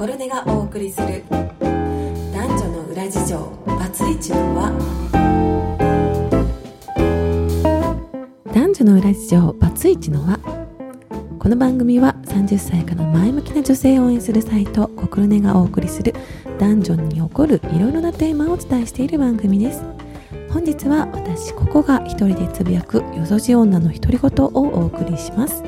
[0.00, 1.22] 心根がお送りする。
[1.28, 3.38] 男女の裏事情。
[3.66, 4.72] バツイチの輪。
[8.50, 9.52] 男女の裏事情。
[9.60, 10.38] バツイチの輪。
[11.38, 14.88] この番組は30歳から前向きな女性を応援するサイト。
[14.88, 16.14] 心根がお送りする。
[16.58, 19.82] 男女に起こるいろいろなテーマをお伝えしている番組です。
[20.48, 25.62] 本日は私ここが一人でつぶやくよそじ女の独り言をお送りします。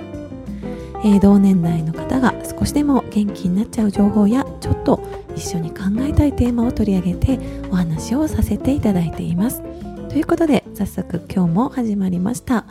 [1.05, 5.01] えー、同年代の方が少しでも元気になっちゃう情報やちょっと
[5.35, 7.39] 一緒に考えたいテーマを取り上げて
[7.71, 9.63] お話をさせていただいています。
[10.09, 12.67] ということで早速今日も始まりました。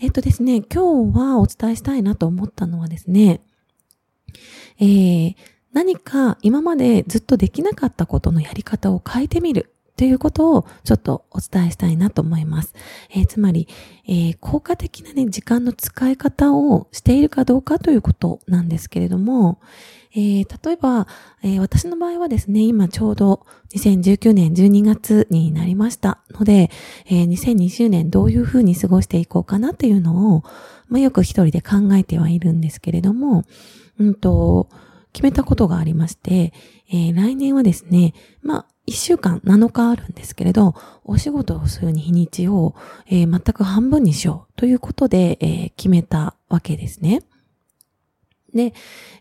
[0.00, 3.40] えっ、とですね、今日はお伝えしたいなと思ったのはですね、
[4.78, 5.34] えー、
[5.72, 12.74] 何か今までずっとできなかったことのやり方を変えてみるということをちょっとお伝えしたいなと思います。
[13.10, 13.68] えー、つまり、
[14.06, 19.60] えー、効果的なね、時間の使い方をしているかどうかということなんですけれども、
[20.16, 21.08] えー、例えば、
[21.42, 26.70] え私の場合はですね、今ちょうど2019年12月になりましたので、
[27.06, 30.44] え2020年どういうふうに過ごしていこうかなっていうのを、
[30.88, 33.44] まあ、よく一人で考えてはいるんですけれども、
[33.98, 34.68] うんと、
[35.12, 36.52] 決めたことがありまして、
[36.92, 42.74] え来年はですね、まあ、一週間7日あるんですけれど、お仕事をするに日にちを、
[43.06, 47.22] えー、全く半分にしようということで、えー、決めたわけですね。
[48.54, 48.74] で、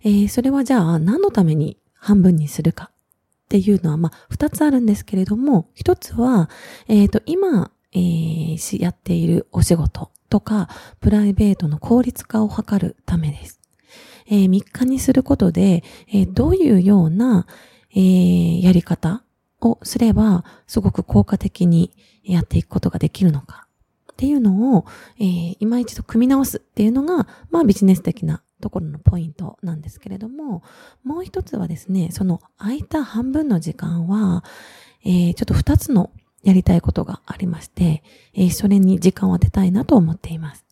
[0.04, 6.50] えー、それはじゃあ何のために半分にするかっていうのは、まあ、二つあるんですけれども、一つは、
[6.88, 10.68] えっ、と、今、えー、やっているお仕事とか、
[11.00, 13.62] プライベートの効率化を図るためです。
[14.28, 17.46] えー、3日にすることで、えー、どういうような、
[17.92, 19.24] えー、やり方
[19.70, 21.92] をすれば、すごく効果的に
[22.24, 23.68] やっていくことができるのか
[24.12, 24.86] っていうのを、
[25.20, 30.64] えー、今一度組み直すっていうのが、まあビジネス的なところのポイントなんですけれども、
[31.04, 34.44] もう一つはですね、その空いた半分の時間は、
[35.04, 36.12] えー、ちょっと二つの
[36.44, 40.66] やりたいことがありまして、えー、それに時間を当てたいなと思っています。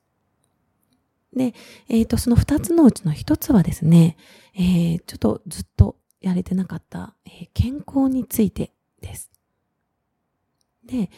[1.35, 1.53] で、
[1.87, 4.17] えっ、ー、と、その二つのうちの一つはですね、
[4.53, 8.71] えー、ちょっとずっとやれてなかった、えー、健康について
[9.01, 9.31] です。
[10.85, 11.09] で、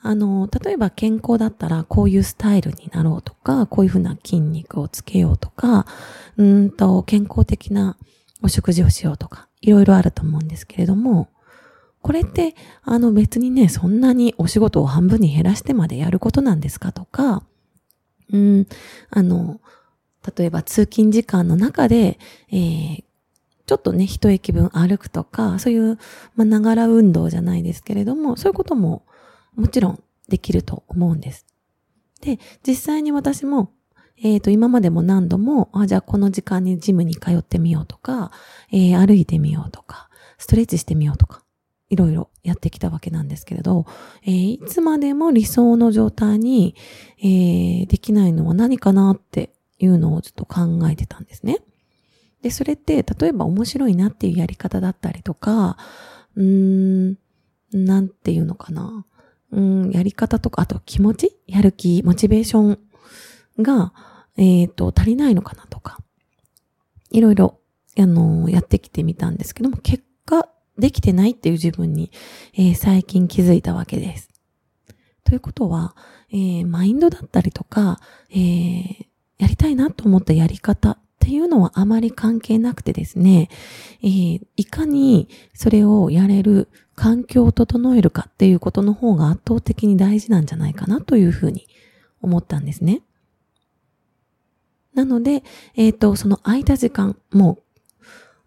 [0.00, 5.86] あの、例えば健康だったらこういうスタイルになろうとか、こういうふうな筋肉をつけようとか、
[6.36, 7.96] うんと健康的な
[8.42, 11.28] お食事をしようとか、いろいろあると思うんですけれども、
[12.00, 17.42] これって、あの別にね、そんなにお仕事を半分に減らしてまでやることなんですかとか、
[18.32, 18.66] うん、
[19.10, 19.60] あの、
[20.36, 22.18] 例えば通勤時間の中で、
[22.50, 23.04] えー、
[23.68, 25.98] ちょっとね、一駅分歩くとか、そういう、
[26.36, 29.04] まあ、ながら運動じゃないですけれども、そういうことも
[29.56, 31.44] もちろんできると思うんです。
[32.22, 33.74] で、実際に私も、
[34.16, 38.32] えっ、ー、と、今までも何度も、あ、じゃあこの時間にジムに通ってみようとか、
[38.72, 40.08] えー、歩いてみようとか、
[40.38, 41.44] ストレッチしてみようとか、
[41.90, 43.84] いろいろやってきたわけなんですけれど、
[44.22, 46.74] えー、いつまでも理想の状態に、
[47.18, 51.58] えー、できないのは何かなっていうのをちょっと考えてたんですね。
[52.42, 55.76] で、それって、例えば面白いなっていうやり方だったりとか、
[56.36, 57.18] うーん、
[57.72, 59.06] なんていうのかな。
[59.50, 61.36] うん、やり方とか、あと気持ち？
[61.46, 62.78] やる気、モチベーション
[63.62, 63.92] が、
[64.36, 65.98] えっ、ー、と、足りないのかなとか、
[67.10, 67.58] いろいろ、
[67.98, 72.12] あの、やってきてみたんですけども、結果、できてないっていう自分に、
[72.54, 74.28] えー、最近気づいたわけです。
[75.24, 75.96] ということは、
[76.30, 78.00] えー、マインドだったりとか、
[78.30, 79.06] えー、
[79.38, 83.50] やりたいなと思ったやり方っていうのはあまり関係なくてですね、
[84.02, 91.68] えー、いかにそれをやれる環境を整えるかっていうことの方が圧倒的に大事なんじゃないかなというふうに
[92.22, 93.02] 思ったんですね。
[94.94, 95.44] なので、
[95.76, 97.58] えっ、ー、と、その空いた時間、も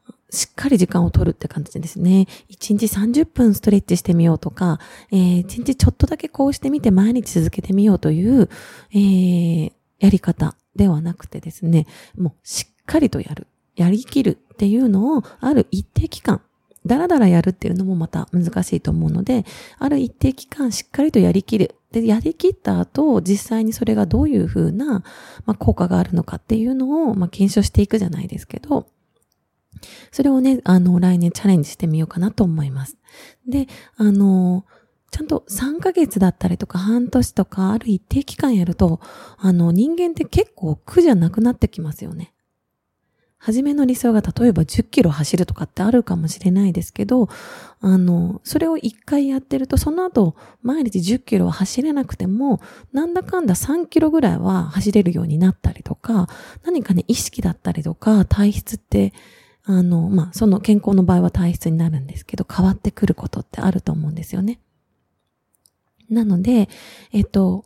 [0.10, 2.26] う、しっかり時間を取るって感じですね。
[2.50, 4.80] 1日30分ストレッチしてみようとか、
[5.12, 8.50] えー、1日ちょっとだけこうしてみて毎日続けてみようという、
[8.92, 11.88] えー、やり方ではなくてですね、
[12.18, 13.48] もうしっかりとやる。
[13.76, 16.42] やりきるっていうのを、ある一定期間、
[16.86, 19.46] だらだらやるっていうのもまた難しいと思うので、
[19.80, 21.76] ある一定期間しっかりとやりきる。
[21.92, 25.04] で、やりきった後、実際にそれがどういうふうな、
[25.46, 28.88] まあ、効果があるのかっていうのを、まあ、検証していくじゃないですけど、
[30.12, 32.98] それをね、あの、来年チャレンジしてみようかなと思います。
[33.48, 33.68] で、
[33.98, 34.66] あの、
[35.12, 39.00] ちゃんと3ヶ月だったりとか半年とかある一定期間やると、
[39.38, 42.34] あの人間って結構苦じゃなくなってきますよね。
[43.38, 47.28] 初めの理想が例えば10キロ走るとかってあるかもしれないですけど、
[47.80, 52.62] あの、それを1回やってると、その後、毎日10キロは走れなくても、
[52.94, 56.30] なんだかんだ3キロぐらいは走れるようになったりとか、
[56.64, 59.12] 何かね、意識だったりとか、体質って
[59.64, 64.60] あの、まあ、その健康の場合は体質になるんですけど、変わってくることってあると思うんですよね。
[66.12, 66.70] なので、
[67.12, 67.66] えっと、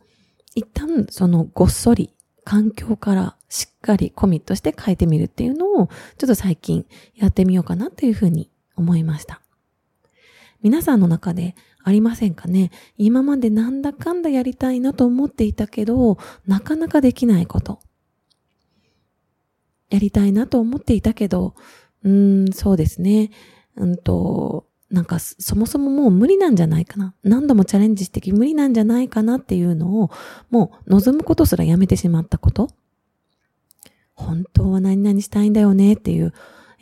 [0.54, 2.14] 一旦そのごっそり
[2.44, 9.42] 環境からしっかりコミットして変えてみるっていうのを、ちょっと最近やってみようかなというふうに思いました。
[10.62, 12.70] 皆さんの中でありませんかね？
[12.96, 17.80] 今までなんだかんだやりたいなと思っていたけど、なかなかできないこと。
[19.90, 21.54] やりたいなと思っていたけど、
[22.02, 23.30] うーん、そうですね。
[23.76, 27.14] うんと、なんかそもそももう無理なんじゃないかな。
[27.24, 30.10] 何度もチャレンジしてき無理なんじゃないかなっていうのを、
[30.50, 32.70] もう望むことすらやめてしまったこと。
[34.14, 36.32] 本当は何々したいんだよねっていう、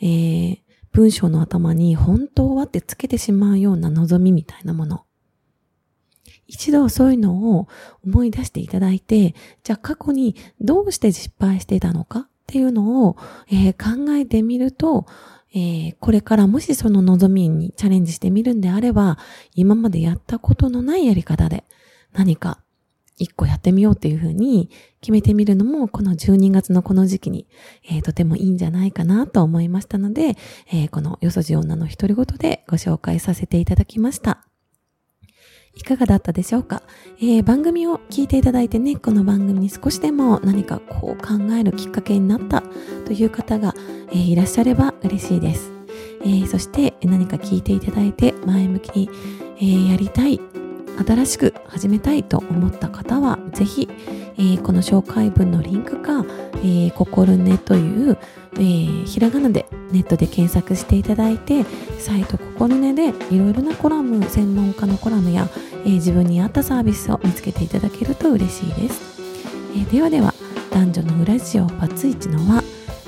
[0.01, 0.57] えー、
[0.91, 5.05] 文章の頭に本当はってつけてしまうような望みみたいなもの。
[6.47, 7.67] 一度そういうのを
[8.05, 13.17] 思い出していただいて、じゃあ過去にどうして失敗してたのかっていうのを、
[13.47, 15.07] えー、考えてみると、
[15.55, 19.17] えー、これからもしその望みにチャレンジしてみるんであれば、
[19.55, 21.63] 今までやったことのないやり方で
[22.11, 22.59] 何か
[23.17, 24.69] 一個やってみようっていうふうに
[24.99, 27.47] 決めてみるのも、この12月のこの時期に、
[27.89, 30.35] えー、とてもいいんじゃないかなと思いましたので、
[30.73, 34.45] えー、このよそじ女の独り言でご紹介させていただきました。
[35.77, 36.83] いかがだったでしょうか、
[37.19, 42.63] えー、番組を聞いていただいてね、この番組に少しでも何かこう考えるきっかけになった
[43.05, 43.75] という方が、
[44.15, 45.71] えー、いらっしゃれば嬉しいです。
[46.21, 49.09] えー、そして何か聞いていただいて前向きに、
[49.59, 50.39] えやりたい、
[51.05, 53.89] 新しく始めたいと思った方は、ぜひ、
[54.37, 56.25] えー、この紹介文のリンクか、
[56.55, 58.17] えー、ココルネという、
[58.53, 61.65] えー、ひらがなでネットで検索していただいて、
[61.99, 65.49] サイトココルネでいろいろなコラム、専門家のコラムや、
[65.85, 69.01] え、自分に合ったサービスを見つけていただけると嬉しいです。
[69.75, 70.33] え、ではでは、
[70.71, 72.63] 男女のラジオバツイチのは、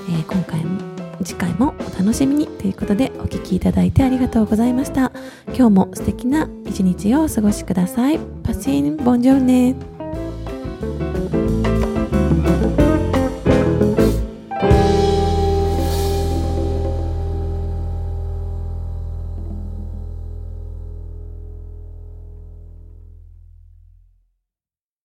[0.10, 5.12] え、今回も次回もお楽しみにということでお聴きいただいてありがとうございました。
[5.48, 8.20] 今日も素敵な一日をお過ごしください。
[8.44, 9.97] パシン、ボンジョルネ